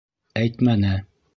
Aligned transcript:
Әйтмәне. 0.41 0.95